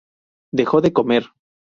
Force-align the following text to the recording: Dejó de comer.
Dejó 0.51 0.81
de 0.81 0.91
comer. 0.93 1.25